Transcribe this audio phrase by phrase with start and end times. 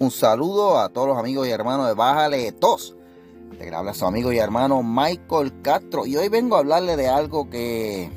[0.00, 2.96] Un saludo a todos los amigos y hermanos de Bájale Tos.
[3.58, 6.06] Te habla su amigo y hermano Michael Castro.
[6.06, 8.10] Y hoy vengo a hablarle de algo que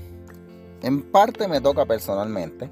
[0.81, 2.71] en parte me toca personalmente.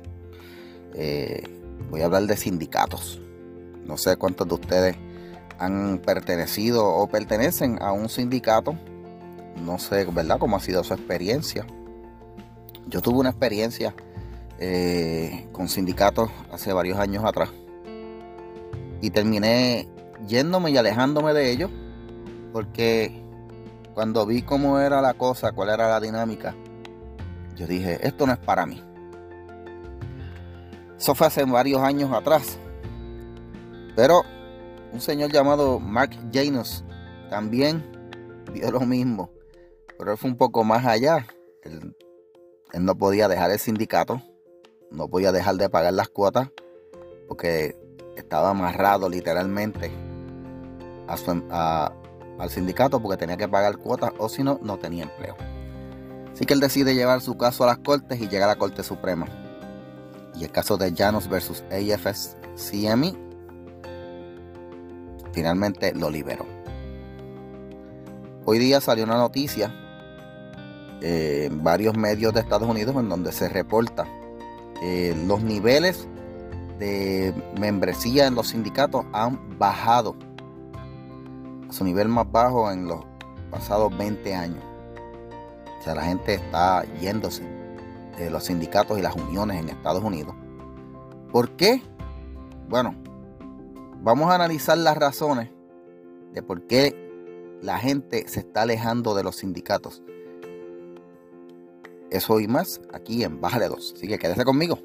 [0.93, 1.43] Eh,
[1.89, 3.19] voy a hablar de sindicatos.
[3.85, 4.95] No sé cuántos de ustedes
[5.59, 8.77] han pertenecido o pertenecen a un sindicato.
[9.57, 11.67] No sé, ¿verdad?, cómo ha sido su experiencia.
[12.87, 13.93] Yo tuve una experiencia
[14.57, 17.49] eh, con sindicatos hace varios años atrás
[19.01, 19.87] y terminé
[20.27, 21.71] yéndome y alejándome de ellos
[22.53, 23.11] porque
[23.93, 26.55] cuando vi cómo era la cosa, cuál era la dinámica,
[27.55, 28.83] yo dije, esto no es para mí.
[30.97, 32.59] Eso fue hace varios años atrás.
[33.95, 34.23] Pero
[34.93, 36.83] un señor llamado Mark Janus
[37.29, 37.83] también
[38.53, 39.31] vio lo mismo.
[39.97, 41.25] Pero él fue un poco más allá.
[41.63, 41.95] Él,
[42.73, 44.21] él no podía dejar el sindicato.
[44.91, 46.49] No podía dejar de pagar las cuotas.
[47.27, 47.75] Porque
[48.15, 49.91] estaba amarrado literalmente
[51.07, 55.35] al sindicato porque tenía que pagar cuotas o si no, no tenía empleo.
[56.33, 58.83] Así que él decide llevar su caso a las cortes y llega a la Corte
[58.83, 59.27] Suprema.
[60.35, 63.15] Y el caso de Janus versus AFS CME
[65.33, 66.45] finalmente lo liberó.
[68.45, 69.75] Hoy día salió una noticia
[71.01, 74.07] en varios medios de Estados Unidos en donde se reporta
[75.27, 76.07] los niveles
[76.81, 80.15] de membresía en los sindicatos han bajado
[81.69, 83.05] a su nivel más bajo en los
[83.51, 84.63] pasados 20 años.
[85.79, 87.43] O sea, la gente está yéndose
[88.17, 90.33] de los sindicatos y las uniones en Estados Unidos.
[91.31, 91.83] ¿Por qué?
[92.67, 92.95] Bueno,
[94.01, 95.51] vamos a analizar las razones
[96.33, 96.95] de por qué
[97.61, 100.01] la gente se está alejando de los sindicatos.
[102.09, 103.93] Eso y más aquí en Bájale 2.
[103.95, 104.79] Así que quédese conmigo.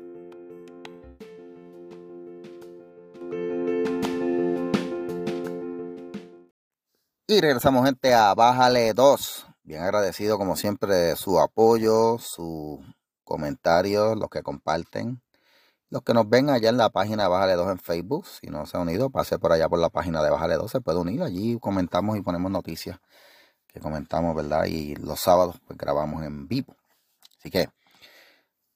[7.28, 9.47] Y regresamos gente a Bájale 2.
[9.64, 12.78] Bien agradecido como siempre su apoyo, sus
[13.25, 15.20] comentarios, los que comparten.
[15.91, 18.65] Los que nos ven allá en la página de Bájale 2 en Facebook, si no
[18.66, 21.20] se ha unido, pase por allá por la página de Bájale 2, se puede unir.
[21.25, 23.00] Allí comentamos y ponemos noticias
[23.66, 24.66] que comentamos, ¿verdad?
[24.66, 26.76] Y los sábados pues grabamos en vivo.
[27.41, 27.69] Así que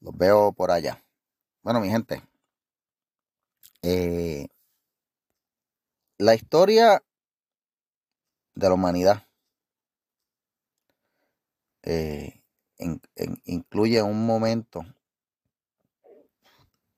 [0.00, 1.00] los veo por allá.
[1.62, 2.20] Bueno, mi gente,
[3.82, 4.48] eh,
[6.18, 7.00] la historia
[8.60, 9.26] de la humanidad.
[11.82, 12.42] Eh,
[13.44, 14.84] incluye un momento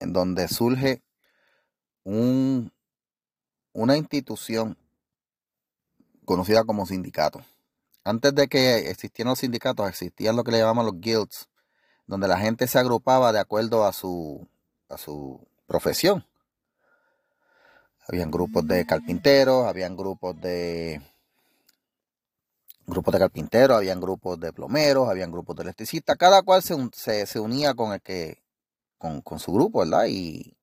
[0.00, 1.02] en donde surge
[2.04, 2.72] un,
[3.72, 4.76] una institución
[6.24, 7.40] conocida como sindicato.
[8.04, 11.48] Antes de que existieran los sindicatos, existían lo que le llamaban los guilds,
[12.06, 14.48] donde la gente se agrupaba de acuerdo a su,
[14.88, 16.26] a su profesión.
[18.08, 21.00] Habían grupos de carpinteros, habían grupos de
[22.86, 27.40] grupos de carpinteros, habían grupos de plomeros, habían grupos de electricistas, cada cual se, se,
[27.40, 28.42] unía con el que,
[28.98, 30.06] con, su grupo, ¿verdad?
[30.08, 30.56] Y,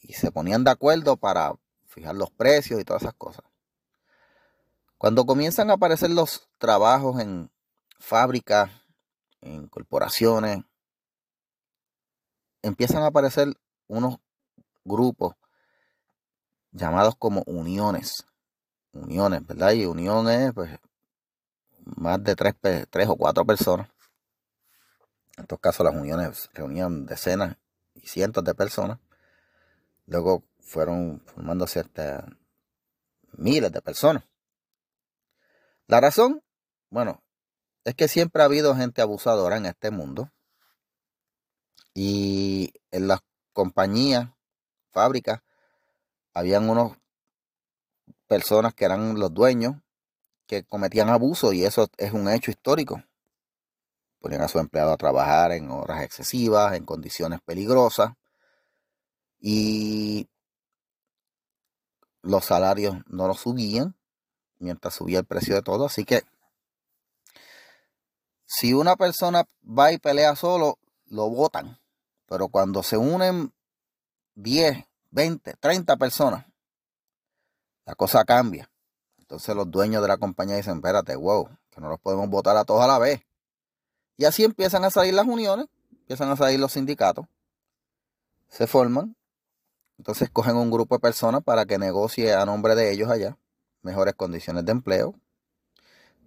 [0.00, 1.54] y, se ponían de acuerdo para
[1.86, 3.44] fijar los precios y todas esas cosas.
[4.98, 7.50] Cuando comienzan a aparecer los trabajos en
[7.98, 8.70] fábricas,
[9.40, 10.58] en corporaciones,
[12.62, 13.54] empiezan a aparecer
[13.86, 14.18] unos
[14.84, 15.34] grupos
[16.72, 18.24] llamados como uniones.
[18.92, 19.72] Uniones, ¿verdad?
[19.72, 20.70] Y uniones, pues
[21.84, 22.54] más de tres,
[22.90, 23.88] tres o cuatro personas.
[25.36, 27.56] En estos casos las uniones reunían decenas
[27.94, 28.98] y cientos de personas.
[30.06, 32.26] Luego fueron formándose hasta
[33.32, 34.24] miles de personas.
[35.86, 36.42] La razón,
[36.90, 37.22] bueno,
[37.84, 40.30] es que siempre ha habido gente abusadora en este mundo.
[41.92, 43.20] Y en las
[43.52, 44.30] compañías,
[44.90, 45.42] fábricas,
[46.32, 46.96] habían unos
[48.26, 49.76] personas que eran los dueños
[50.46, 53.02] que cometían abuso y eso es un hecho histórico.
[54.20, 58.12] Ponían a su empleado a trabajar en horas excesivas, en condiciones peligrosas
[59.40, 60.28] y
[62.22, 63.94] los salarios no los subían
[64.58, 65.86] mientras subía el precio de todo.
[65.86, 66.22] Así que
[68.46, 71.78] si una persona va y pelea solo, lo votan.
[72.26, 73.52] Pero cuando se unen
[74.34, 76.46] 10, 20, 30 personas,
[77.84, 78.70] la cosa cambia.
[79.24, 82.64] Entonces los dueños de la compañía dicen, espérate, wow, que no los podemos votar a
[82.64, 83.22] todos a la vez.
[84.18, 87.24] Y así empiezan a salir las uniones, empiezan a salir los sindicatos,
[88.48, 89.16] se forman,
[89.96, 93.38] entonces cogen un grupo de personas para que negocie a nombre de ellos allá
[93.80, 95.14] mejores condiciones de empleo,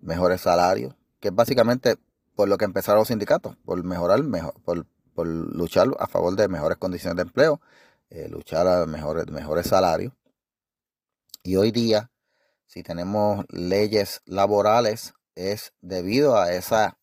[0.02, 1.98] mejores salarios, que es básicamente
[2.36, 4.86] por lo que empezaron los sindicatos, por mejorar, mejor, por,
[5.28, 7.62] luchar a favor de mejores condiciones de empleo,
[8.10, 10.14] eh, luchar a mejores, mejores salarios
[11.44, 12.10] Y hoy día,
[12.68, 17.00] si tenemos leyes laborales, es debido a esa,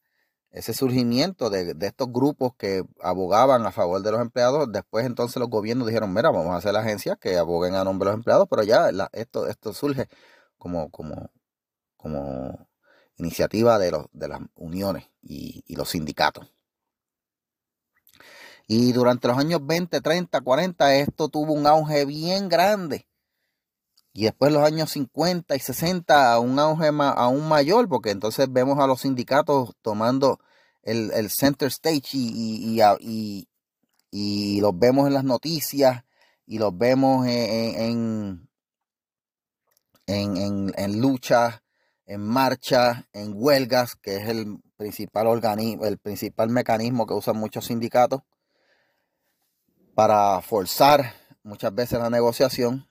[0.50, 4.70] ese surgimiento de, estos grupos que abogaban a favor de los empleados.
[4.70, 8.12] Después entonces los gobiernos dijeron, mira, vamos a hacer agencias que aboguen a nombre de
[8.12, 10.08] los empleados, pero ya esto, esto surge
[10.58, 11.31] como, como,
[11.96, 12.69] como
[13.17, 16.50] iniciativa de, los, de las uniones y, y los sindicatos.
[18.67, 23.06] Y durante los años 20, 30, 40 esto tuvo un auge bien grande
[24.16, 28.87] y después los años 50 y 60 un auge aún mayor, porque entonces vemos a
[28.87, 30.38] los sindicatos tomando
[30.82, 33.49] el, center stage y, y,
[34.12, 36.05] y, los vemos en las noticias
[36.46, 38.49] y los vemos en,
[40.06, 41.62] en, en, en luchas,
[42.06, 47.67] en marchas, en huelgas, que es el principal organismo, el principal mecanismo que usan muchos
[47.67, 48.20] sindicatos
[49.96, 52.87] para forzar muchas veces la negociación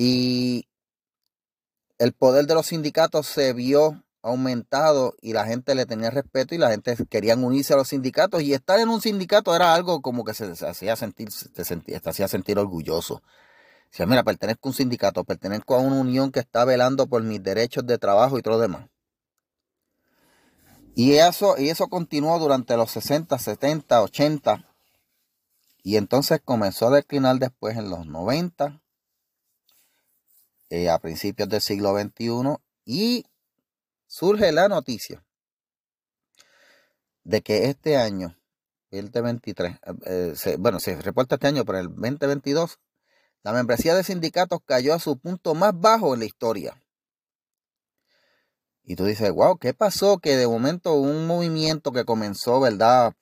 [0.00, 0.68] y
[1.98, 6.58] el poder de los sindicatos se vio aumentado y la gente le tenía respeto y
[6.58, 10.22] la gente quería unirse a los sindicatos y estar en un sindicato era algo como
[10.22, 13.24] que se, hacía sentir, se, sentía, hacía sentir orgulloso.
[13.90, 17.42] Si mira, pertenezco a un sindicato, pertenezco a una unión que está velando por mis
[17.42, 18.86] derechos de trabajo y todo lo demás.
[20.94, 24.64] Y eso, y eso continuó durante los 60, 70, 80.
[25.82, 28.80] Y entonces comenzó a declinar después en los 90
[30.70, 33.24] eh, a principios del siglo XXI y
[34.06, 35.24] surge la noticia
[37.24, 38.38] de que este año,
[38.90, 39.72] el 2023,
[40.06, 42.78] eh, eh, bueno, se reporta este año, pero el 2022,
[43.42, 46.82] la membresía de sindicatos cayó a su punto más bajo en la historia.
[48.82, 50.18] Y tú dices, wow, ¿qué pasó?
[50.18, 53.12] Que de momento un movimiento que comenzó, ¿verdad?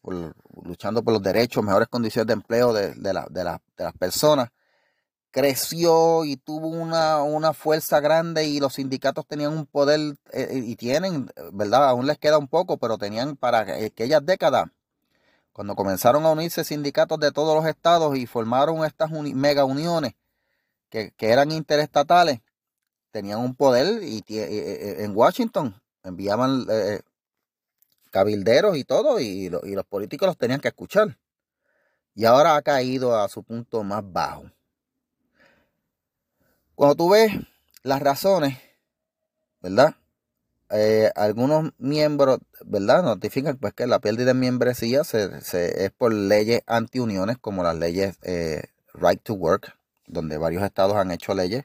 [0.63, 4.51] luchando por los derechos, mejores condiciones de empleo de, de las personas,
[5.37, 10.01] creció y tuvo una, una, fuerza grande y los sindicatos tenían un poder
[10.33, 11.91] eh, eh, y tienen, ¿verdad?
[11.91, 14.71] Aún les queda un poco, pero tenían para aquellas décadas,
[15.53, 20.15] cuando comenzaron a unirse sindicatos de todos los estados y formaron estas mega uniones
[20.89, 22.41] que, eran interestatales,
[23.11, 26.65] tenían un poder y, eh, en Washington enviaban
[28.11, 31.19] cabilderos y todo y, y los políticos los tenían que escuchar.
[32.15, 34.56] Y ahora ha caído a su punto más bajo.
[36.77, 37.33] Cuando tú ves
[37.85, 38.59] las razones,
[39.63, 39.95] ¿verdad?
[40.69, 43.03] Eh, algunos miembros, ¿verdad?
[43.03, 48.19] Notifican pues que la pérdida de membresía se, es por leyes antiuniones como las leyes
[48.21, 49.75] eh, Right to Work,
[50.07, 51.65] donde varios estados han hecho leyes.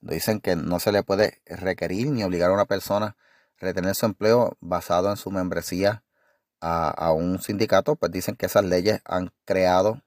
[0.00, 3.16] Dicen que no se le puede requerir ni obligar a una persona a
[3.60, 6.02] retener su empleo basado en su membresía
[6.60, 7.94] a, un sindicato.
[7.94, 10.02] Pues dicen que esas leyes han creado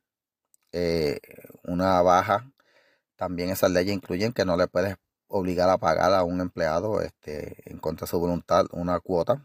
[0.73, 1.21] eh,
[1.63, 2.51] una baja
[3.17, 4.95] también esas leyes incluyen que no le puedes
[5.27, 9.43] obligar a pagar a un empleado este, en contra de su voluntad una cuota.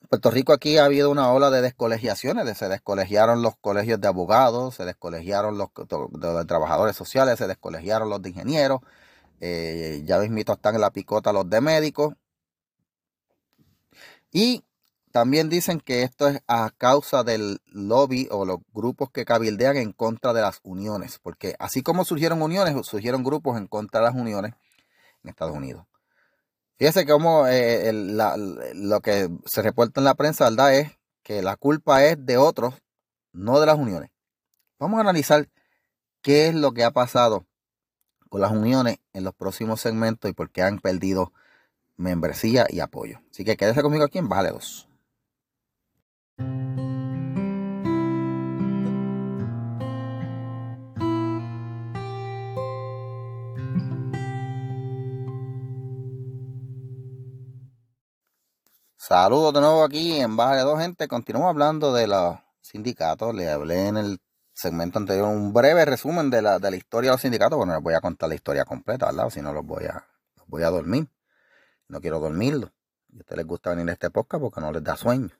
[0.00, 4.08] En Puerto Rico aquí ha habido una ola de descolegiaciones, se descolegiaron los colegios de
[4.08, 8.80] abogados, se descolegiaron los de trabajadores sociales, se descolegiaron los de ingenieros,
[9.40, 12.14] eh, ya mismito están en la picota los de médicos.
[14.30, 14.64] Y
[15.18, 19.90] también dicen que esto es a causa del lobby o los grupos que cabildean en
[19.90, 24.14] contra de las uniones, porque así como surgieron uniones, surgieron grupos en contra de las
[24.14, 24.54] uniones
[25.24, 25.86] en Estados Unidos.
[26.76, 30.72] Fíjese cómo eh, lo que se reporta en la prensa, ¿verdad?
[30.76, 30.92] Es
[31.24, 32.74] que la culpa es de otros,
[33.32, 34.10] no de las uniones.
[34.78, 35.48] Vamos a analizar
[36.22, 37.44] qué es lo que ha pasado
[38.28, 41.32] con las uniones en los próximos segmentos y por qué han perdido
[41.96, 43.18] membresía y apoyo.
[43.32, 44.88] Así que quédese conmigo aquí en Vale 2.
[59.08, 61.08] Saludos de nuevo aquí en Baja de Dos Gente.
[61.08, 63.34] Continuamos hablando de los sindicatos.
[63.34, 64.18] Le hablé en el
[64.52, 67.56] segmento anterior un breve resumen de la, de la historia de los sindicatos.
[67.56, 69.30] Bueno, les voy a contar la historia completa, ¿verdad?
[69.30, 71.08] Si no, los voy a, los voy a dormir.
[71.88, 72.70] No quiero dormirlo.
[73.08, 75.30] Y a ustedes les gusta venir a este podcast porque no les da sueño.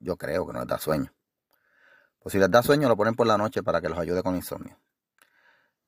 [0.00, 1.12] Yo creo que no les da sueño.
[2.18, 4.34] Pues si les da sueño, lo ponen por la noche para que los ayude con
[4.34, 4.78] insomnio.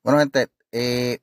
[0.02, 1.18] Bueno, gente, eh,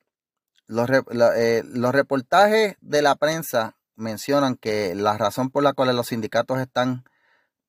[0.66, 6.08] los, eh, los reportajes de la prensa mencionan que la razón por la cual los
[6.08, 7.04] sindicatos están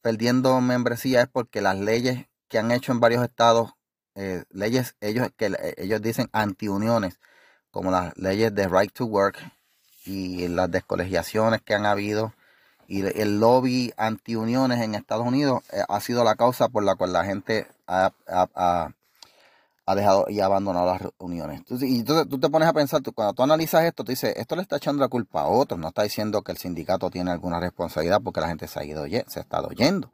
[0.01, 3.71] perdiendo membresía es porque las leyes que han hecho en varios estados,
[4.15, 7.19] eh, leyes ellos que ellos dicen antiuniones,
[7.71, 9.37] como las leyes de right to work
[10.05, 12.33] y las descolegiaciones que han habido
[12.91, 17.13] y el lobby antiuniones en Estados Unidos eh, ha sido la causa por la cual
[17.13, 18.11] la gente ha,
[19.85, 21.61] ha dejado y ha abandonado las reuniones.
[21.69, 24.61] y entonces tú te pones a pensar, cuando tú analizas esto, tú dices, esto le
[24.61, 28.21] está echando la culpa a otros, no está diciendo que el sindicato tiene alguna responsabilidad
[28.21, 30.11] porque la gente se ha ido, se ha estado yendo.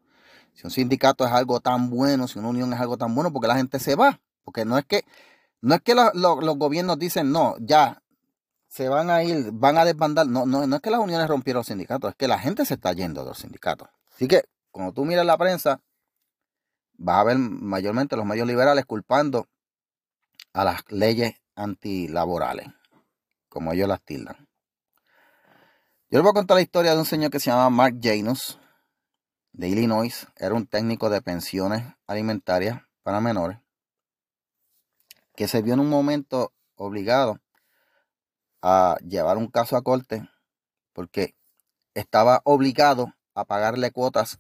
[0.54, 3.48] Si un sindicato es algo tan bueno, si una unión es algo tan bueno, porque
[3.48, 4.20] la gente se va.
[4.44, 5.04] Porque no es que,
[5.62, 8.02] no es que los gobiernos dicen, no, ya,
[8.78, 10.28] se van a ir, van a desbandar.
[10.28, 12.76] No, no, no es que las uniones rompieron los sindicatos, es que la gente se
[12.76, 13.90] está yendo de los sindicatos.
[14.14, 15.82] Así que, cuando tú miras la prensa,
[16.94, 19.48] vas a ver mayormente los medios liberales culpando
[20.54, 22.68] a las leyes antilaborales,
[23.50, 24.48] como ellos las tildan.
[26.10, 28.60] Yo les voy a contar la historia de un señor que se llama Mark Janus,
[29.54, 30.28] de Illinois.
[30.36, 33.58] Era un técnico de pensiones alimentarias para menores,
[35.36, 37.40] que se vio en un momento obligado
[38.62, 40.28] a llevar un caso a corte
[40.94, 41.36] porque
[41.94, 44.40] estaba obligado a pagarle cuotas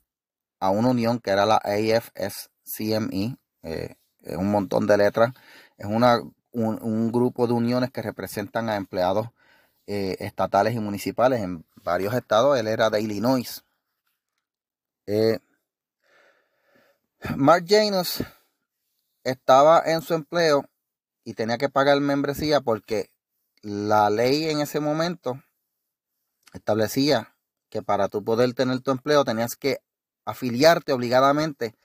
[0.59, 3.95] a una unión que era la AFSCME, eh,
[4.35, 5.33] un montón de letras,
[5.77, 6.19] es una,
[6.51, 9.29] un, grupo de uniones que representan a empleados
[9.85, 12.59] eh, estatales y municipales en varios estados.
[12.59, 13.63] Él era de Illinois.
[15.05, 15.39] Eh,
[17.35, 18.23] Mark Janus
[19.23, 20.65] estaba en su empleo
[21.23, 23.09] y tenía que pagar membresía porque
[23.67, 25.43] la ley en ese momento
[26.53, 27.35] establecía
[27.69, 29.79] que para tú poder tener tu empleo tenías que
[30.23, 31.75] afiliarte obligadamente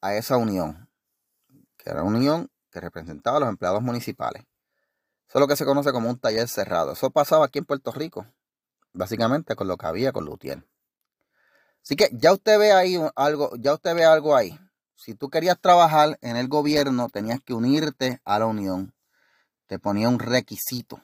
[0.00, 0.90] a esa unión,
[1.76, 4.42] que era una unión que representaba a los empleados municipales.
[5.28, 6.94] Eso es lo que se conoce como un taller cerrado.
[6.94, 8.26] Eso pasaba aquí en Puerto Rico,
[8.92, 10.66] básicamente con lo que había con Lutier.
[11.84, 14.58] Así que ya usted ve ahí algo, ya usted ve algo ahí.
[14.96, 18.92] Si tú querías trabajar en el gobierno, tenías que unirte a la unión.
[19.68, 21.00] Te ponía un requisito.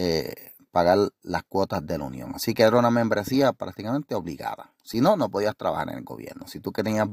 [0.00, 2.32] Eh, pagar las cuotas de la unión.
[2.32, 4.72] Así que era una membresía prácticamente obligada.
[4.84, 6.46] Si no, no podías trabajar en el gobierno.
[6.46, 7.08] Si tú que tenías,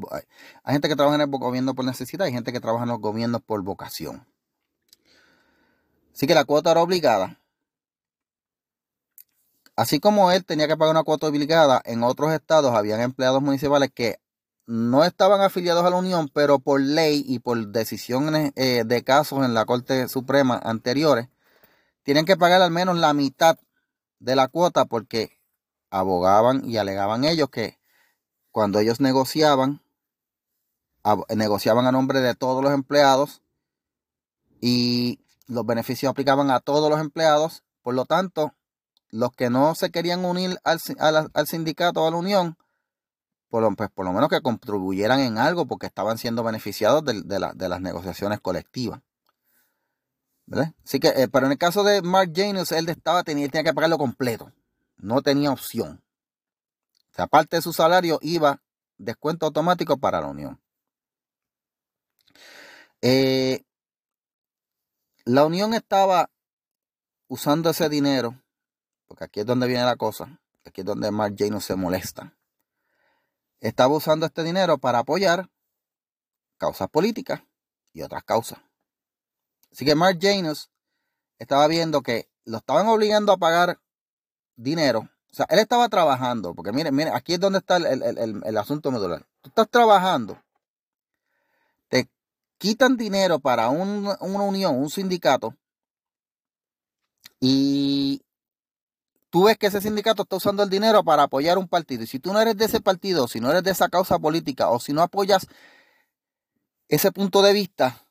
[0.64, 3.00] hay gente que trabaja en el gobierno por necesidad, hay gente que trabaja en los
[3.00, 4.28] gobiernos por vocación.
[6.14, 7.42] Así que la cuota era obligada.
[9.76, 13.90] Así como él tenía que pagar una cuota obligada, en otros estados habían empleados municipales
[13.92, 14.20] que
[14.68, 19.44] no estaban afiliados a la Unión, pero por ley y por decisiones eh, de casos
[19.44, 21.30] en la Corte Suprema anteriores,
[22.06, 23.58] tienen que pagar al menos la mitad
[24.20, 25.42] de la cuota porque
[25.90, 27.80] abogaban y alegaban ellos que
[28.52, 29.82] cuando ellos negociaban,
[31.36, 33.42] negociaban a nombre de todos los empleados
[34.62, 37.64] y los beneficios aplicaban a todos los empleados.
[37.82, 38.54] Por lo tanto,
[39.10, 40.80] los que no se querían unir al,
[41.48, 42.56] sindicato o a la unión,
[43.50, 47.24] por lo, pues por lo menos que contribuyeran en algo porque estaban siendo beneficiados de,
[47.24, 49.02] de las negociaciones colectivas.
[50.84, 53.74] Así que, eh, pero en el caso de Mark Janus, él estaba, tenía, tenía que
[53.74, 54.52] pagarlo completo.
[54.98, 56.04] No tenía opción.
[57.12, 58.62] O sea, aparte de su salario, iba
[58.98, 60.62] descuento automático para la unión.
[63.02, 63.64] Eh,
[65.26, 66.30] la unión estaba
[67.28, 68.42] usando ese dinero,
[69.08, 72.36] porque aquí es donde viene la cosa, aquí es donde Mark Janus se molesta.
[73.60, 75.50] Estaba usando este dinero para apoyar
[76.58, 77.42] causas políticas
[77.94, 78.60] y otras causas.
[79.76, 80.70] Así que Mark Janus
[81.38, 83.78] estaba viendo que lo estaban obligando a pagar
[84.56, 85.10] dinero.
[85.30, 89.28] O sea, él estaba trabajando, porque mire, mire, aquí es donde está el, asunto medular.
[89.42, 90.42] Tú estás trabajando,
[91.90, 92.10] te
[92.58, 95.54] quitan dinero para una unión, un sindicato,
[97.42, 98.22] y
[99.30, 102.04] tú ves que ese sindicato está usando el dinero para apoyar un partido.
[102.04, 104.70] Y si tú no eres de ese partido, si no eres de esa causa política,
[104.70, 105.48] o si no apoyas
[106.88, 108.02] ese punto de vista,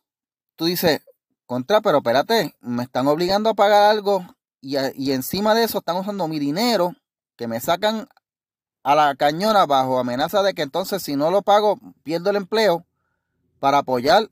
[0.57, 1.01] tú dices,
[1.47, 4.25] contra, pero espérate, me están obligando a pagar algo
[4.61, 6.95] y, y encima de eso están usando mi dinero
[7.37, 8.09] que me sacan
[8.83, 12.85] a la cañona bajo amenaza de que entonces si no lo pago pierdo el empleo
[13.59, 14.29] para apoyar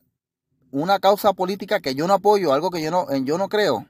[0.73, 3.87] una causa política que yo no apoyo, algo que yo no, yo no creo.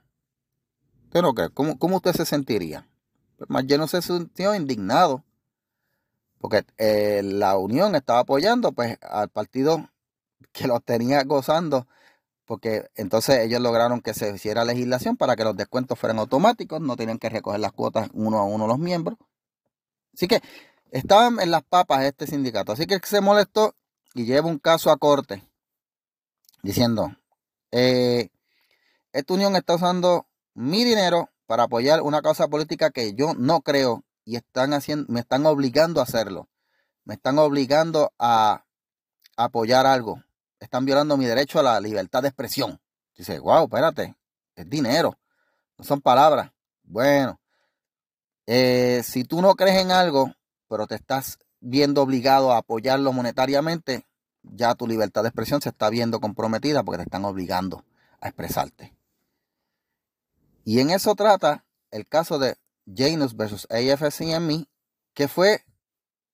[1.05, 1.50] ¿Usted no cree?
[1.50, 2.87] ¿Cómo, ¿Cómo, usted se sentiría?
[3.37, 5.25] Pues más yo no se sintió indignado.
[6.38, 9.88] Porque eh, la Unión estaba apoyando pues al partido
[10.50, 11.87] que lo tenía gozando
[12.52, 16.97] porque entonces ellos lograron que se hiciera legislación para que los descuentos fueran automáticos, no
[16.97, 19.16] tenían que recoger las cuotas uno a uno los miembros.
[20.12, 20.42] Así que
[20.90, 22.73] estaban en las papas este sindicato.
[22.73, 23.75] Así que se molestó
[24.12, 25.42] y lleva un caso a corte
[26.62, 27.16] diciendo,
[27.71, 28.28] eh,
[29.14, 34.04] esta unión está usando mi dinero para apoyar una causa política que yo no creo
[34.26, 36.50] y están haciendo, me están obligando a hacerlo.
[37.06, 38.66] Me están obligando a
[39.38, 40.23] apoyar algo
[40.64, 42.81] están violando mi derecho a la libertad de expresión.
[43.16, 44.14] Dice, wow, espérate,
[44.54, 45.19] es dinero,
[45.76, 46.52] no son palabras.
[46.85, 47.40] Bueno,
[48.47, 50.35] eh, si tú no crees en algo,
[50.69, 54.07] pero te estás viendo obligado a apoyarlo monetariamente,
[54.42, 57.85] ya tu libertad de expresión se está viendo comprometida porque te están obligando
[58.21, 58.95] a expresarte.
[60.64, 64.66] Y en eso trata el caso de Janus versus AFCME,
[65.14, 65.64] que fue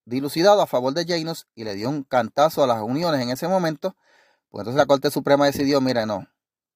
[0.05, 3.49] dilucidado a favor de Janus y le dio un cantazo a las uniones en ese
[3.49, 3.97] momento,
[4.51, 6.27] pues entonces la Corte Suprema decidió, mira, no,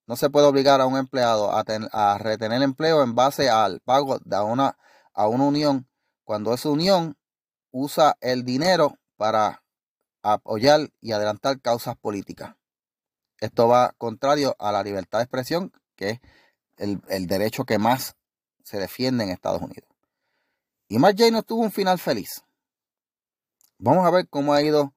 [0.06, 4.40] no se puede obligar a un empleado a, retener empleo en base al pago de
[4.40, 4.76] una,
[5.14, 5.88] a una unión
[6.24, 7.16] cuando esa unión
[7.70, 9.62] usa el dinero para
[10.22, 12.54] apoyar y adelantar causas políticas.
[13.40, 16.20] Esto va contrario a la libertad de expresión, que es
[16.76, 18.16] el, derecho que más
[18.62, 19.88] se defiende en Estados Unidos.
[20.88, 22.44] Y Mark no tuvo un final feliz.
[23.78, 24.94] Vamos a ver cómo ha ido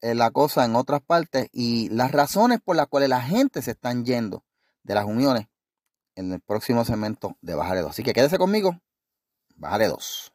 [0.00, 4.04] la cosa en otras partes y las razones por las cuales la gente se están
[4.04, 4.44] yendo
[4.82, 5.48] de las uniones
[6.14, 7.90] en el próximo segmento de Bajaré 2.
[7.90, 8.78] Así que quédese conmigo,
[9.56, 10.32] Bajaré 2.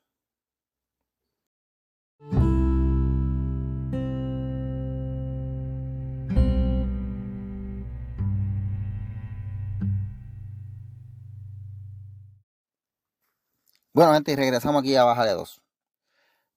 [13.93, 15.61] Bueno, gente, regresamos aquí a Baja de Dos.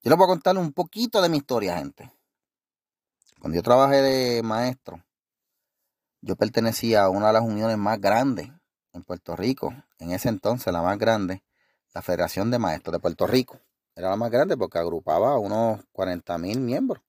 [0.02, 2.12] Yo les voy a contar un poquito de mi historia, gente.
[3.44, 5.04] Cuando yo trabajé de maestro,
[6.22, 8.48] yo pertenecía a una de las uniones más grandes
[8.94, 9.70] en Puerto Rico.
[9.98, 11.42] En ese entonces, la más grande,
[11.92, 13.60] la Federación de Maestros de Puerto Rico.
[13.94, 17.02] Era la más grande porque agrupaba a unos 40 mil miembros.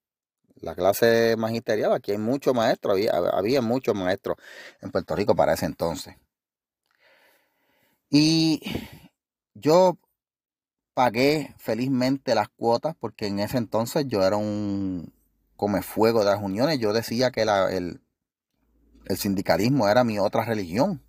[0.55, 4.35] La clase magisterial, aquí hay muchos maestros, había, había muchos maestros
[4.81, 6.17] en Puerto Rico para ese entonces.
[8.09, 8.61] Y
[9.53, 9.97] yo
[10.93, 15.14] pagué felizmente las cuotas porque en ese entonces yo era un
[15.81, 16.79] fuego de las uniones.
[16.79, 18.01] Yo decía que el,
[19.05, 21.03] el sindicalismo era mi otra religión.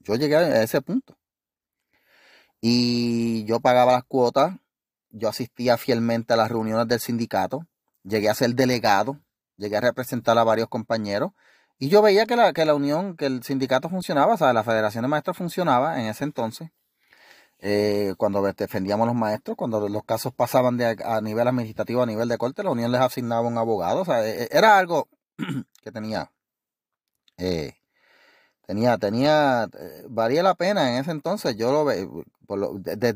[0.00, 1.18] Yo llegué a ese punto.
[2.60, 4.56] Y yo pagaba las cuotas,
[5.10, 7.66] yo asistía fielmente a las reuniones del sindicato,
[8.02, 9.20] llegué a ser delegado,
[9.56, 11.32] llegué a representar a varios compañeros
[11.78, 14.64] y yo veía que la, que la unión, que el sindicato funcionaba, o sea, la
[14.64, 16.70] Federación de Maestros funcionaba en ese entonces.
[17.60, 22.28] Eh, cuando defendíamos los maestros, cuando los casos pasaban de a, nivel administrativo a nivel
[22.28, 24.02] de corte, la Unión les asignaba un abogado.
[24.02, 25.08] O sea, e, e, era algo
[25.82, 26.30] que tenía,
[27.38, 27.74] eh,
[28.66, 31.56] tenía, tenía, eh, valía la pena en ese entonces.
[31.56, 32.06] Yo lo veía,
[32.80, 33.14] desde,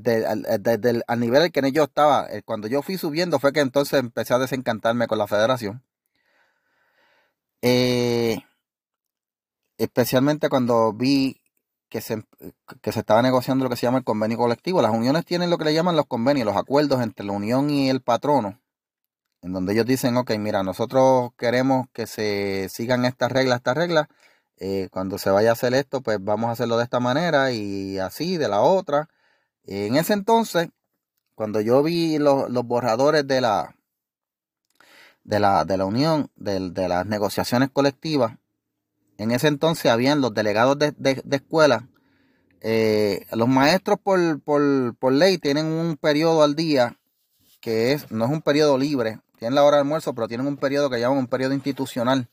[0.59, 4.01] desde el, al nivel en que yo estaba, cuando yo fui subiendo fue que entonces
[4.01, 5.83] empecé a desencantarme con la federación.
[9.79, 11.42] especialmente cuando vi
[11.93, 12.25] que se,
[12.81, 14.81] que se estaba negociando lo que se llama el convenio colectivo.
[14.81, 17.91] Las uniones tienen lo que le llaman los convenios, los acuerdos entre la unión y
[17.91, 18.59] el patrono,
[19.43, 24.09] en donde ellos dicen, ok, mira, nosotros queremos que se sigan estas reglas, estas reglas.
[24.57, 27.99] Eh, cuando se vaya a hacer esto, pues vamos a hacerlo de esta manera y
[27.99, 29.11] así, de la otra.
[29.65, 30.71] En ese entonces,
[31.35, 33.77] cuando yo vi los, borradores de la,
[35.25, 38.39] de la, de la unión, de las negociaciones colectivas,
[39.23, 41.89] en ese entonces habían los delegados de, de, escuela.
[42.61, 46.97] Eh, los maestros por, ley tienen un periodo al día
[47.61, 50.57] que es, no es un periodo libre, tienen la hora de almuerzo, pero tienen un
[50.57, 52.29] periodo que llaman un periodo institucional,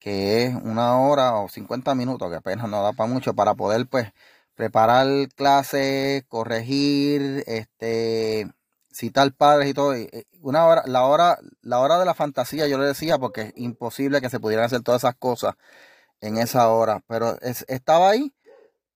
[0.00, 3.86] que es una hora o 50 minutos, que apenas no da para mucho, para poder
[3.86, 4.12] pues
[4.54, 8.50] preparar clases, corregir, este,
[8.94, 9.94] citar padres y todo.
[10.40, 14.20] Una hora, la hora, la hora de la fantasía, yo le decía, porque es imposible
[14.20, 15.54] que se pudieran hacer todas esas cosas
[16.20, 17.02] en esa hora.
[17.08, 18.32] Pero estaba ahí.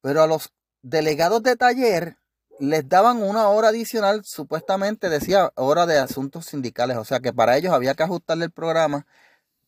[0.00, 2.16] Pero a los delegados de taller
[2.61, 6.96] les daban una hora adicional, supuestamente decía hora de asuntos sindicales.
[6.96, 9.06] O sea que para ellos había que ajustarle el programa.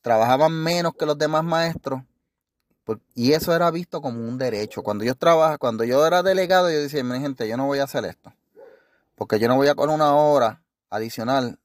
[0.02, 2.02] Trabajaban menos que los demás maestros.
[3.14, 4.82] Y eso era visto como un derecho.
[4.82, 7.84] Cuando yo trabajaba, cuando yo era delegado, yo decía, mi gente, yo no voy a
[7.84, 8.32] hacer esto.
[9.20, 11.59] Porque yo no voy a con una hora adicional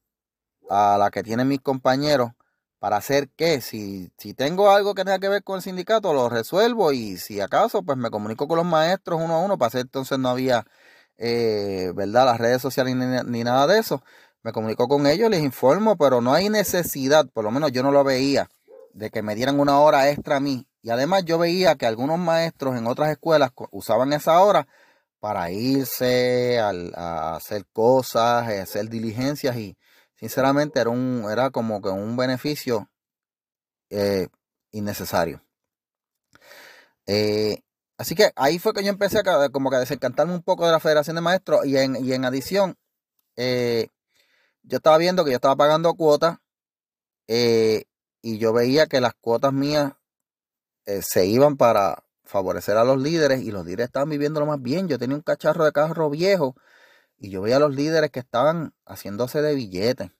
[0.68, 2.32] a la que tienen mis compañeros
[2.78, 3.62] para hacer qué.
[3.62, 7.40] Si, si tengo algo que tenga que ver con el sindicato, lo resuelvo y si
[7.40, 9.56] acaso, pues me comunico con los maestros uno a uno.
[9.56, 10.66] Para hacer entonces no había,
[11.16, 12.26] eh, ¿verdad?
[12.26, 14.02] Las redes sociales ni, nada de eso.
[14.42, 17.90] Me comunico con ellos, les informo, pero no hay necesidad, por lo menos yo no
[17.90, 18.50] lo veía,
[18.92, 20.66] de que me dieran una hora extra a mí.
[20.82, 24.68] Y además yo veía que algunos maestros en otras escuelas usaban esa hora
[25.20, 29.76] para irse a, hacer cosas, a hacer diligencias y
[30.14, 32.90] sinceramente era, un, era como que un beneficio
[33.90, 34.28] eh,
[34.72, 35.42] innecesario.
[37.06, 37.62] Eh,
[37.98, 40.72] así que ahí fue que yo empecé a, como que a desencantarme un poco de
[40.72, 42.76] la Federación de Maestros y en, y en adición
[43.36, 43.88] eh,
[44.62, 46.38] yo estaba viendo que yo estaba pagando cuotas
[47.28, 49.92] y yo veía que las cuotas mías
[50.84, 54.88] se iban para, favorecer a los líderes y los líderes estaban viviendo lo más bien.
[54.88, 56.56] Yo tenía un cacharro de carro viejo
[57.18, 60.10] y yo veía a los líderes que estaban haciéndose de billetes.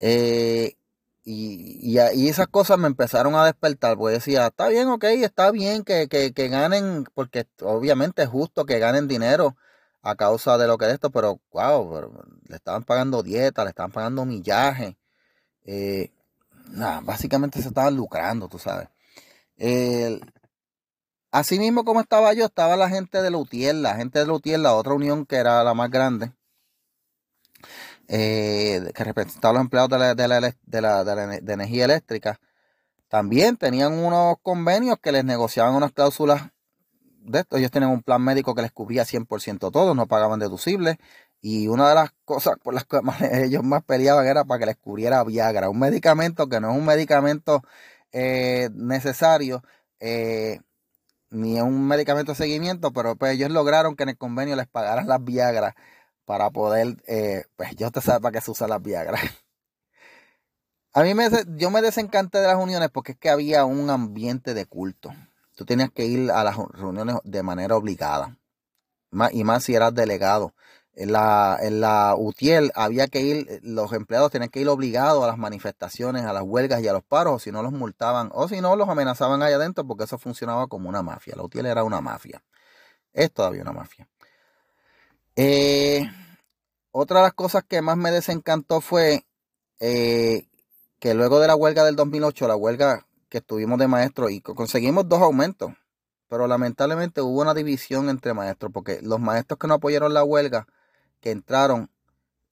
[0.00, 0.76] Eh,
[1.22, 5.84] y, y, esas cosas me empezaron a despertar, porque decía, está bien, ok, está bien
[5.84, 9.56] que, que, ganen, porque obviamente es justo que ganen dinero
[10.02, 13.92] a causa de lo que es esto, pero wow, le estaban pagando dieta, le estaban
[13.92, 14.96] pagando millaje.
[15.64, 16.10] Eh,
[16.70, 18.88] nada, básicamente se estaban lucrando, tú sabes.
[21.30, 24.74] Así mismo como estaba yo, estaba la gente de Lutiel, la gente de Lutiel, la
[24.74, 26.32] otra unión que era la más grande,
[28.08, 32.40] eh, que representaba a los empleados de la, de, la, de, energía eléctrica,
[33.08, 36.50] también tenían unos convenios que les negociaban unas cláusulas
[37.22, 37.56] de esto.
[37.56, 40.96] Ellos tenían un plan médico que les cubría 100% todo, no pagaban deducibles.
[41.40, 43.00] Y una de las cosas por las que
[43.44, 46.84] ellos más peleaban era para que les cubriera Viagra, un medicamento que no es un
[46.84, 47.62] medicamento
[48.12, 49.62] eh, necesario,
[50.00, 50.60] eh,
[51.30, 55.06] ni un medicamento de seguimiento, pero pues ellos lograron que en el convenio les pagaran
[55.06, 55.76] las Viagra
[56.24, 59.18] para poder, eh, pues yo te sabe para qué se usa las Viagra.
[60.92, 64.54] A mí me, yo me desencanté de las uniones porque es que había un ambiente
[64.54, 65.12] de culto.
[65.54, 68.36] Tú tenías que ir a las reuniones de manera obligada.
[69.32, 70.54] y más si eras delegado.
[70.94, 75.28] En la, en la UTIEL había que ir, los empleados tenían que ir obligados a
[75.28, 78.48] las manifestaciones, a las huelgas y a los paros, o si no los multaban, o
[78.48, 81.34] si no los amenazaban allá adentro, porque eso funcionaba como una mafia.
[81.36, 82.42] La UTIEL era una mafia.
[83.12, 84.08] Es todavía una mafia.
[85.36, 86.02] Eh,
[86.90, 89.24] otra de las cosas que más me desencantó fue
[89.78, 90.48] eh,
[90.98, 95.08] que luego de la huelga del 2008, la huelga que estuvimos de maestro y conseguimos
[95.08, 95.72] dos aumentos,
[96.28, 100.66] pero lamentablemente hubo una división entre maestros, porque los maestros que no apoyaron la huelga,
[101.20, 101.90] que entraron,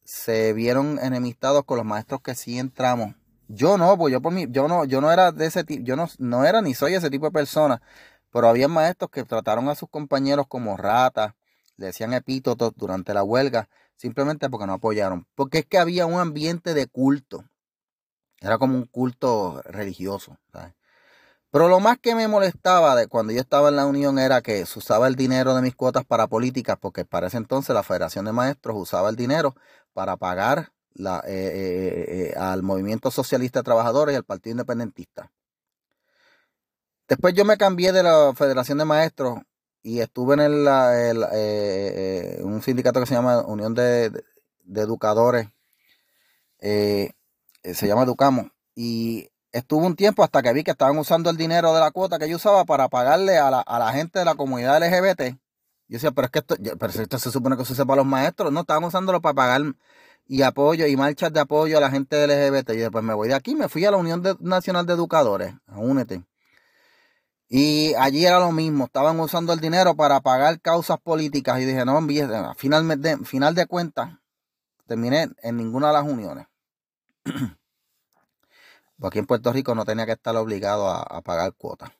[0.05, 3.15] se vieron enemistados con los maestros que sí entramos.
[3.49, 5.97] Yo no, pues yo por mí, yo no, yo no era de ese tipo, yo
[5.97, 7.81] no, no era ni soy ese tipo de persona,
[8.31, 11.35] pero había maestros que trataron a sus compañeros como ratas,
[11.77, 15.27] le decían epítotos durante la huelga, simplemente porque no apoyaron.
[15.35, 17.45] Porque es que había un ambiente de culto.
[18.41, 20.39] Era como un culto religioso.
[21.51, 24.67] Pero lo más que me molestaba de cuando yo estaba en la unión era que
[24.67, 28.27] se usaba el dinero de mis cuotas para políticas, porque para ese entonces la Federación
[28.27, 29.55] de Maestros usaba el dinero
[29.95, 35.31] para pagar eh, eh, eh, al Movimiento Socialista de Trabajadores y al Partido Independentista.
[37.09, 39.39] Después yo me cambié de la Federación de Maestros
[39.83, 40.69] y estuve en el,
[42.43, 44.13] un sindicato que se llama Unión de,
[44.75, 45.49] Educadores,
[46.59, 47.13] eh,
[47.63, 51.75] se llama Educamos, y estuvo un tiempo hasta que vi que estaban usando el dinero
[51.75, 55.37] de la cuota que yo usaba para pagarle a la, gente de la comunidad LGBT.
[55.89, 58.07] Yo decía, pero es que esto, pero esto se supone que se usa para los
[58.07, 59.63] maestros, no, estaban usándolo para pagar
[60.27, 62.71] y apoyo y marchas de apoyo a la gente LGBT.
[62.71, 65.79] Y después me voy de aquí, me fui a la Unión Nacional de Educadores, a
[65.79, 66.23] UNETE.
[67.49, 71.85] Y allí era lo mismo, estaban usando el dinero para pagar causas políticas y dije,
[71.87, 74.19] no, al final de, final de cuentas,
[74.87, 76.47] terminé en ninguna de las uniones.
[78.99, 81.91] Porque aquí en Puerto Rico no tenía que estar obligado a, pagar cuotas.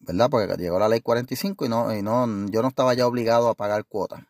[0.00, 0.28] ¿Verdad?
[0.30, 3.54] Porque llegó la ley 45 y no, y no, yo no estaba ya obligado a
[3.54, 4.20] pagar cuotas.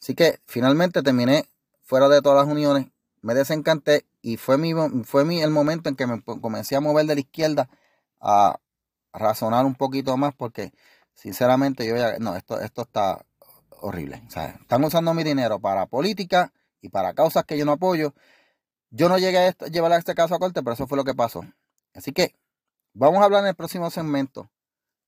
[0.00, 1.46] Así que finalmente terminé
[1.82, 2.86] fuera de todas las uniones,
[3.22, 4.72] me desencanté y fue, mi,
[5.04, 7.68] fue mi, el momento en que me comencé a mover de la izquierda
[8.20, 8.58] a,
[9.12, 10.72] razonar un poquito más porque
[11.14, 13.24] sinceramente yo ya, no, esto, esto está
[13.80, 14.22] horrible.
[14.28, 18.14] están usando mi dinero para política y para causas que yo no apoyo.
[18.92, 21.14] Yo no llegué a llevar a este caso a corte, pero eso fue lo que
[21.14, 21.42] pasó.
[21.94, 22.34] Así que
[22.92, 24.50] vamos a hablar en el próximo segmento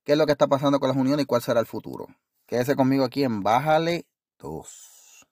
[0.05, 2.07] qué es lo que está pasando con las uniones y cuál será el futuro.
[2.45, 4.05] Quédese conmigo aquí en Bájale
[4.39, 5.27] 2.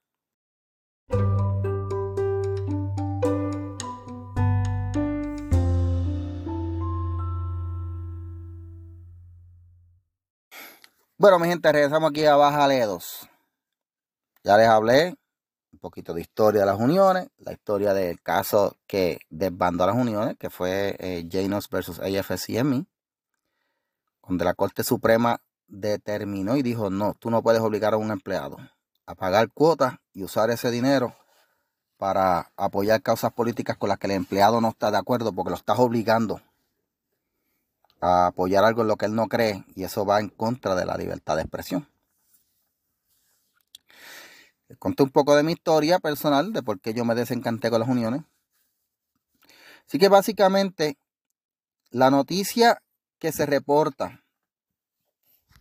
[11.18, 13.30] Bueno, mi gente, regresamos aquí a Baja Ledos.
[14.44, 15.16] Ya les hablé
[15.82, 20.38] poquito de historia de las uniones, la historia del caso que desbandó a las uniones,
[20.38, 22.86] que fue eh, Janos versus AFSCME,
[24.26, 28.58] donde la Corte Suprema determinó y dijo, no, tú no puedes obligar a un empleado
[29.06, 31.16] a pagar cuotas y usar ese dinero
[31.98, 35.56] para apoyar causas políticas con las que el empleado no está de acuerdo porque lo
[35.56, 36.42] estás obligando
[38.00, 40.86] a apoyar algo en lo que él no cree y eso va en contra de
[40.86, 41.88] la libertad de expresión.
[44.80, 47.90] Conté un poco de mi historia personal, de por qué yo me desencanté con las
[47.90, 48.24] uniones.
[49.88, 50.98] Así que básicamente
[51.90, 52.82] la noticia
[53.20, 54.24] que se reporta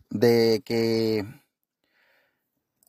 [0.08, 1.24] de que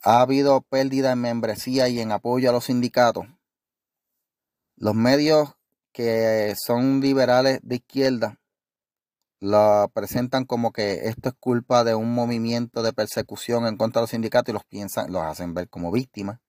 [0.03, 3.25] ha habido pérdida en membresía y en apoyo a los sindicatos,
[4.75, 5.55] los medios
[5.91, 8.40] que son liberales de izquierda
[9.41, 14.03] la presentan como que esto es culpa de un movimiento de persecución en contra de
[14.03, 16.39] los sindicatos y los piensan, los hacen ver como víctimas.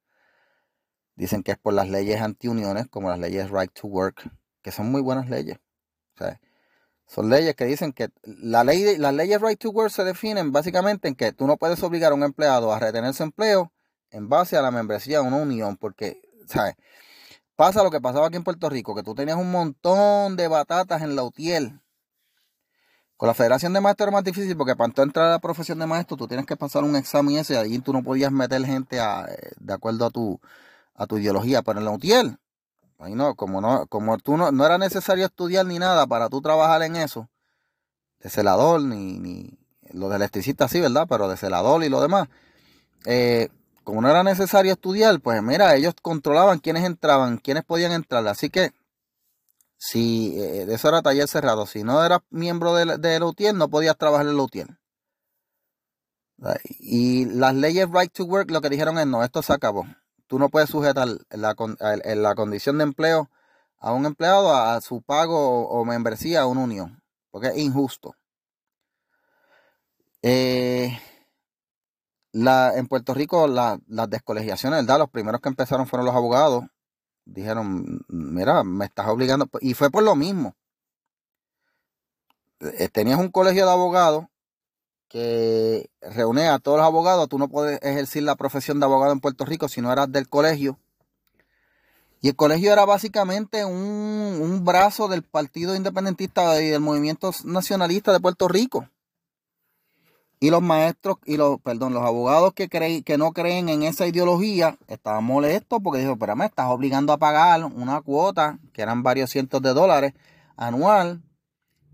[1.16, 4.30] Dicen que es por las leyes antiuniones, como las leyes Right to Work
[4.62, 5.58] que son muy buenas leyes.
[7.06, 11.08] son leyes que dicen que la ley, las leyes right to work se definen básicamente
[11.08, 13.72] en que tú no puedes obligar a un empleado a retener su empleo
[14.10, 16.74] en base a la membresía de una unión, porque, ¿sabes?
[17.56, 21.02] Pasa lo que pasaba aquí en Puerto Rico, que tú tenías un montón de batatas
[21.02, 21.81] en la UTIEL.
[23.16, 25.86] Con la Federación de Maestros era más difícil porque para entrar a la profesión de
[25.86, 28.98] maestro tú tienes que pasar un examen ese y allí tú no podías meter gente
[28.98, 30.40] eh, de acuerdo a tu,
[30.94, 31.62] a tu ideología.
[31.62, 32.38] Pero en la UTIEL,
[32.98, 36.40] ahí no, como no, como tú no, no era necesario estudiar ni nada para tú
[36.40, 37.28] trabajar en eso,
[38.20, 39.58] de celador, ni, ni
[39.92, 41.06] lo de electricista sí, ¿verdad?
[41.08, 42.28] Pero de celador y lo demás.
[43.04, 43.48] Eh,
[43.84, 48.26] como no era necesario estudiar, pues mira, ellos controlaban quiénes entraban, quiénes podían entrar.
[48.28, 48.72] Así que,
[49.84, 54.28] si eh, eso era taller cerrado, si no eras miembro de, de no podías trabajar
[54.28, 54.78] en UTIER.
[56.78, 59.84] Y las leyes Right to Work lo que dijeron es, no, esto se acabó.
[60.28, 61.56] Tú no puedes sujetar la,
[62.14, 63.28] la condición de empleo
[63.80, 68.14] a un empleado a, su pago o, membresía a una unión, porque es injusto.
[70.22, 70.96] Eh,
[72.30, 75.00] la, en Puerto Rico las descolegiaciones, ¿verdad?
[75.00, 76.66] Los primeros que empezaron fueron los abogados.
[77.24, 79.48] Dijeron, mira, me estás obligando.
[79.60, 80.54] Y fue por lo mismo.
[82.60, 84.26] Eh, tenías un colegio de abogados
[85.08, 87.28] que reunía a todos los abogados.
[87.28, 90.28] Tú no puedes ejercer la profesión de abogado en Puerto Rico si no eras del
[90.28, 90.78] colegio.
[92.20, 98.12] Y el colegio era básicamente un, un brazo del Partido Independentista y del Movimiento Nacionalista
[98.12, 98.88] de Puerto Rico.
[100.42, 104.08] Y los maestros y los, perdón, los abogados que, creen, que no creen en esa
[104.08, 109.04] ideología estaban molestos porque dijo, pero me estás obligando a pagar una cuota, que eran
[109.04, 110.14] varios cientos de dólares
[110.56, 111.22] anual,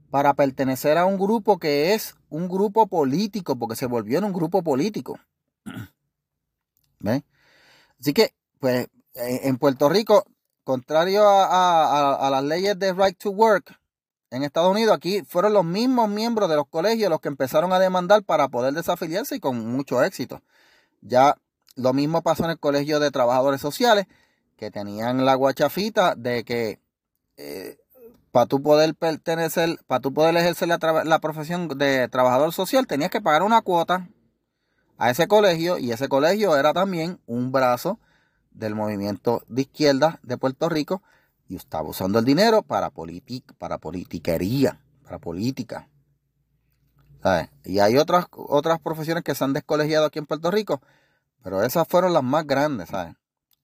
[0.08, 4.32] para pertenecer a un grupo que es un grupo político, porque se volvió en un
[4.32, 5.18] grupo político.
[7.00, 7.22] ¿Ven?
[8.00, 10.24] Así que, pues, en Puerto Rico,
[10.64, 13.78] contrario a las leyes de Right to Work,
[14.30, 17.78] en Estados Unidos, aquí fueron los mismos miembros de los colegios los que empezaron a
[17.78, 20.42] demandar para poder desafiliarse y con mucho éxito.
[21.00, 21.36] Ya
[21.76, 24.06] lo mismo pasó en el Colegio de Trabajadores Sociales,
[24.56, 26.80] que tenían la guachafita de que
[27.36, 27.78] eh,
[28.32, 33.10] para tú poder pertenecer, para tú poder ejercer la, la profesión de trabajador social, tenías
[33.10, 34.08] que pagar una cuota
[34.98, 37.98] a ese colegio y ese colegio era también un brazo
[38.50, 41.02] del movimiento de izquierda de Puerto Rico
[41.48, 42.92] y estaba usando el dinero para,
[43.58, 45.88] para politiquería, para política.
[47.64, 50.80] Y hay otras, otras profesiones que se han descolegiado aquí en Puerto Rico,
[51.42, 53.16] pero esas fueron las más grandes, ¿sabes?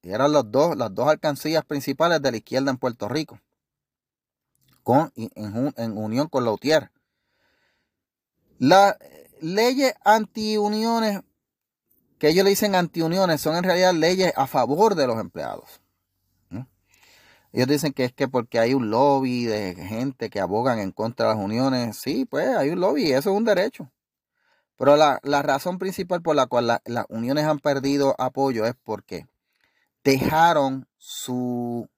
[0.03, 3.39] Y eran los dos, las dos alcancías principales de la izquierda en Puerto Rico,
[4.83, 6.91] con, en, en unión con la UTIER.
[8.59, 8.97] Las
[9.41, 11.21] leyes antiuniones,
[12.19, 15.81] que ellos le dicen antiuniones, son en realidad leyes a favor de los empleados.
[17.55, 21.29] Ellos dicen que es que porque hay un lobby de gente que abogan en contra
[21.29, 21.97] de las uniones.
[21.97, 23.93] Sí, pues hay un lobby eso es un derecho.
[24.77, 29.29] Pero la, razón principal por la cual las uniones han perdido apoyo es porque
[30.03, 31.89] dejaron su,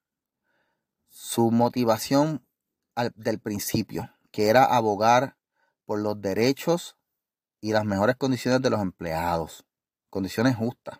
[1.09, 2.45] su motivación
[3.15, 5.37] del principio, que era abogar
[5.85, 6.97] por los derechos
[7.61, 9.65] y las mejores condiciones de los empleados.
[10.11, 10.99] Condiciones justas.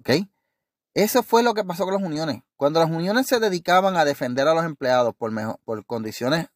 [0.00, 0.10] ¿Ok?
[0.94, 2.42] Eso fue lo que pasó con las uniones.
[2.56, 5.32] Cuando las uniones se dedicaban a defender a los empleados por,
[5.64, 6.46] por condiciones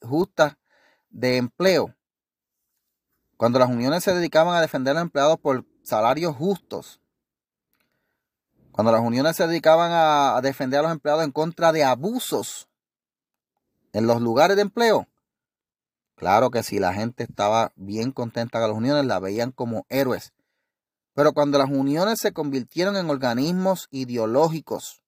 [0.00, 0.56] justas
[1.10, 1.94] de empleo,
[3.36, 7.00] cuando las uniones se dedicaban a defender a los empleados por salarios justos,
[8.70, 12.68] cuando las uniones se dedicaban a, defender a los empleados en contra de abusos
[13.92, 15.06] en los lugares de empleo,
[16.16, 20.32] claro que si la gente estaba bien contenta con las uniones, la veían como héroes.
[21.14, 25.00] Pero cuando las uniones se convirtieron en organismos ideológicos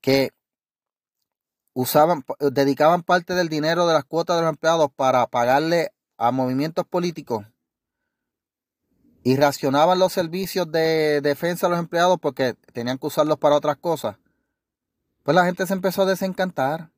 [0.00, 0.30] que
[1.72, 6.86] usaban, dedicaban parte del dinero de las cuotas de los empleados para pagarle a movimientos
[6.86, 7.46] políticos
[9.22, 13.76] y racionaban los servicios de defensa a los empleados porque tenían que usarlos para otras
[13.76, 14.16] cosas,
[15.22, 16.90] pues la gente se empezó a desencantar.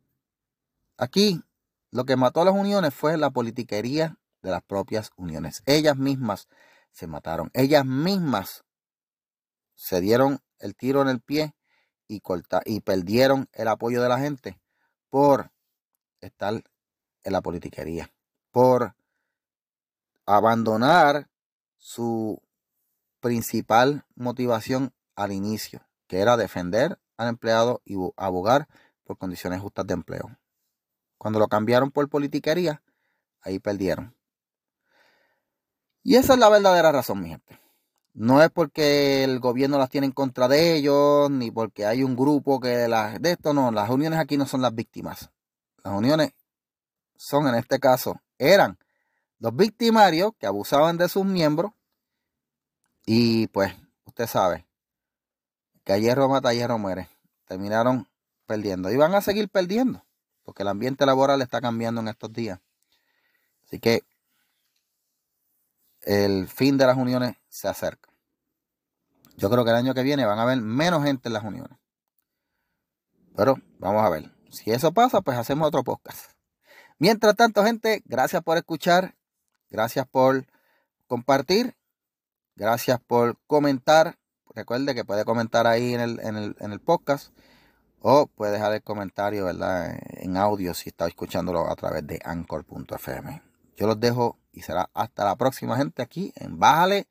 [0.96, 1.42] Aquí
[1.90, 5.62] lo que mató a las uniones fue la politiquería de las propias uniones.
[5.66, 6.48] Ellas mismas
[6.92, 7.50] se mataron.
[7.54, 8.64] Ellas mismas
[9.74, 11.54] se dieron el tiro en el pie
[12.06, 12.22] y,
[12.66, 14.60] y perdieron el apoyo de la gente
[15.10, 15.50] por
[16.20, 16.62] estar
[17.24, 18.12] en la politiquería,
[18.50, 18.94] por
[20.26, 21.28] abandonar
[21.76, 22.40] su
[23.20, 28.68] principal motivación al inicio, que era defender al empleado y abogar
[29.04, 30.38] por condiciones justas de empleo.
[31.18, 32.82] Cuando lo cambiaron por politiquería,
[33.40, 34.16] ahí perdieron.
[36.02, 37.58] Y esa es la verdadera razón, mi gente.
[38.14, 42.14] No es porque el gobierno las tiene en contra de ellos, ni porque hay un
[42.14, 45.30] grupo que las de esto, no, las uniones aquí no son las víctimas.
[45.82, 46.32] Las uniones
[47.16, 48.78] son en este caso, eran
[49.38, 51.72] los victimarios que abusaban de sus miembros
[53.06, 54.66] y pues usted sabe
[55.84, 57.08] que a hierro mata, a hierro muere.
[57.46, 58.08] Terminaron
[58.46, 60.04] perdiendo y van a seguir perdiendo
[60.42, 62.60] porque el ambiente laboral está cambiando en estos días.
[63.64, 64.02] Así que
[66.02, 68.10] el fin de las uniones se acerca.
[69.36, 71.78] Yo creo que el año que viene van a haber menos gente en las uniones.
[73.34, 74.30] Pero vamos a ver.
[74.50, 76.32] Si eso pasa, pues hacemos otro podcast.
[76.98, 79.16] Mientras tanto, gente, gracias por escuchar.
[79.70, 80.46] Gracias por
[81.06, 81.74] compartir.
[82.54, 84.18] Gracias por comentar.
[84.54, 87.32] Recuerde que puede comentar ahí en el, en el, en el podcast.
[88.00, 89.96] O puede dejar el comentario, ¿verdad?
[90.10, 93.51] En audio si está escuchándolo a través de anchor.fm.
[93.82, 97.08] Yo los dejo y será hasta la próxima, gente, aquí en Bájale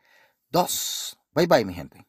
[0.52, 1.20] 2.
[1.36, 2.08] Bye bye, mi gente.